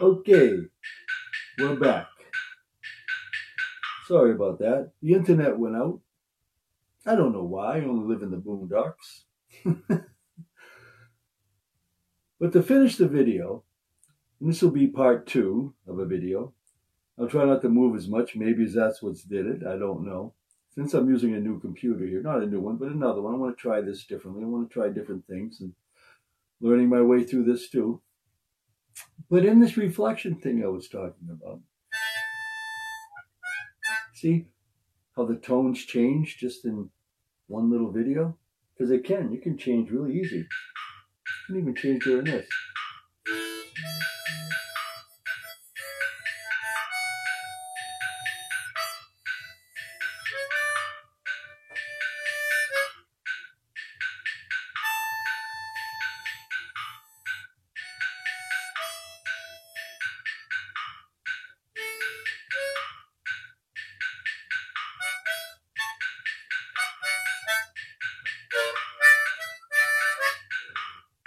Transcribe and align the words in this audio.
Okay, 0.00 0.60
we're 1.58 1.74
back. 1.74 2.06
Sorry 4.06 4.30
about 4.30 4.60
that. 4.60 4.92
The 5.02 5.14
internet 5.14 5.58
went 5.58 5.74
out. 5.74 5.98
I 7.04 7.16
don't 7.16 7.32
know 7.32 7.42
why. 7.42 7.78
I 7.78 7.84
only 7.84 8.06
live 8.06 8.22
in 8.22 8.30
the 8.30 8.36
boondocks. 8.36 9.24
but 12.38 12.52
to 12.52 12.62
finish 12.62 12.94
the 12.94 13.08
video, 13.08 13.64
and 14.40 14.48
this 14.48 14.62
will 14.62 14.70
be 14.70 14.86
part 14.86 15.26
two 15.26 15.74
of 15.88 15.98
a 15.98 16.06
video. 16.06 16.52
I'll 17.18 17.26
try 17.26 17.44
not 17.44 17.62
to 17.62 17.68
move 17.68 17.96
as 17.96 18.06
much. 18.06 18.36
Maybe 18.36 18.66
that's 18.66 19.02
what's 19.02 19.24
did 19.24 19.46
it. 19.46 19.66
I 19.66 19.76
don't 19.78 20.06
know. 20.06 20.32
Since 20.76 20.94
I'm 20.94 21.10
using 21.10 21.34
a 21.34 21.40
new 21.40 21.58
computer 21.58 22.06
here, 22.06 22.22
not 22.22 22.40
a 22.40 22.46
new 22.46 22.60
one, 22.60 22.76
but 22.76 22.92
another 22.92 23.20
one, 23.20 23.34
I 23.34 23.36
want 23.36 23.58
to 23.58 23.60
try 23.60 23.80
this 23.80 24.04
differently. 24.04 24.44
I 24.44 24.46
want 24.46 24.70
to 24.70 24.72
try 24.72 24.90
different 24.90 25.26
things 25.26 25.60
and 25.60 25.72
learning 26.60 26.88
my 26.88 27.02
way 27.02 27.24
through 27.24 27.46
this 27.46 27.68
too. 27.68 28.00
But 29.30 29.44
in 29.44 29.60
this 29.60 29.76
reflection 29.76 30.36
thing 30.36 30.62
I 30.64 30.68
was 30.68 30.88
talking 30.88 31.28
about, 31.30 31.60
see 34.14 34.46
how 35.16 35.24
the 35.26 35.36
tones 35.36 35.84
change 35.84 36.38
just 36.38 36.64
in 36.64 36.90
one 37.46 37.70
little 37.70 37.90
video? 37.90 38.36
Because 38.72 38.90
they 38.90 38.98
can. 38.98 39.32
You 39.32 39.40
can 39.40 39.58
change 39.58 39.90
really 39.90 40.18
easy. 40.18 40.36
You 40.38 40.46
can 41.46 41.58
even 41.58 41.74
change 41.74 42.04
during 42.04 42.26
this. 42.26 42.46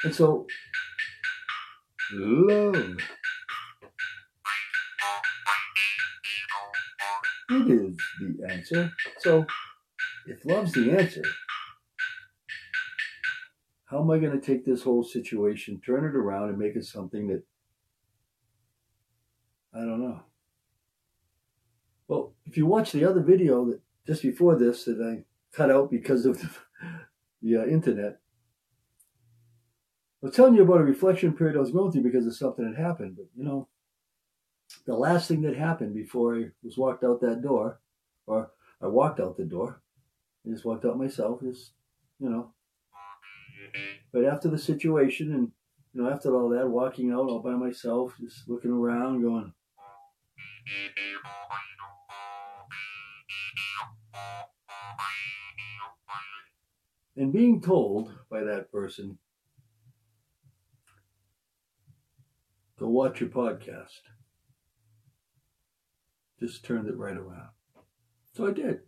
And 0.04 0.16
so, 0.16 0.48
love. 2.14 2.98
It 7.50 7.70
is 7.70 7.98
the 8.20 8.48
answer. 8.50 8.92
So, 9.20 9.46
if 10.26 10.46
love's 10.46 10.72
the 10.72 10.92
answer, 10.92 11.24
how 13.86 14.02
am 14.02 14.10
I 14.10 14.20
going 14.20 14.40
to 14.40 14.46
take 14.46 14.66
this 14.66 14.84
whole 14.84 15.04
situation, 15.04 15.82
turn 15.86 16.06
it 16.06 16.16
around, 16.16 16.50
and 16.50 16.58
make 16.58 16.76
it 16.76 16.86
something 16.86 17.28
that 17.28 17.44
I 19.74 19.80
don't 19.80 20.02
know? 20.02 20.22
Well, 22.08 22.34
if 22.46 22.58
you 22.58 22.66
watch 22.66 22.92
the 22.92 23.06
other 23.06 23.22
video 23.22 23.66
that 23.66 23.82
just 24.08 24.24
before 24.24 24.58
this 24.58 24.86
that 24.86 25.02
I 25.02 25.24
cut 25.56 25.70
out 25.70 25.92
because 25.92 26.26
of 26.26 26.40
the, 26.40 26.50
the 27.42 27.58
uh, 27.58 27.66
internet, 27.66 28.20
I 30.22 30.28
was 30.28 30.36
telling 30.36 30.54
you 30.54 30.62
about 30.62 30.82
a 30.82 30.84
reflection 30.84 31.34
period 31.34 31.58
I 31.58 31.62
was 31.62 31.72
going 31.72 31.92
through 31.92 32.04
because 32.04 32.28
of 32.28 32.36
something 32.36 32.64
that 32.70 32.80
happened. 32.80 33.16
But 33.18 33.26
you 33.36 33.44
know, 33.44 33.68
the 34.86 34.96
last 34.96 35.28
thing 35.28 35.42
that 35.42 35.56
happened 35.56 35.96
before 35.96 36.36
I 36.36 36.52
was 36.64 36.78
walked 36.78 37.04
out 37.04 37.22
that 37.22 37.42
door, 37.42 37.80
or 38.28 38.52
I 38.80 38.88
walked 38.88 39.20
out 39.20 39.36
the 39.36 39.46
door, 39.46 39.82
I 40.46 40.52
just 40.52 40.64
walked 40.64 40.86
out 40.86 41.00
myself, 41.00 41.42
just 41.42 41.72
you 42.20 42.30
know. 42.30 42.52
But 44.14 44.26
after 44.26 44.48
the 44.48 44.60
situation 44.60 45.34
and 45.34 45.52
you 45.94 46.04
know, 46.04 46.10
after 46.12 46.36
all 46.36 46.50
that, 46.50 46.70
walking 46.70 47.12
out 47.12 47.28
all 47.28 47.40
by 47.40 47.54
myself, 47.54 48.14
just 48.20 48.48
looking 48.48 48.72
around, 48.72 49.24
going, 49.24 49.54
and 57.18 57.34
being 57.34 57.60
told 57.60 58.14
by 58.30 58.44
that 58.44 58.72
person 58.72 59.18
Watch 62.88 63.22
your 63.22 63.30
podcast. 63.30 64.02
Just 66.40 66.66
turned 66.66 66.88
it 66.88 66.98
right 66.98 67.18
around. 67.18 67.50
So 68.34 68.48
I 68.48 68.52
did. 68.52 68.80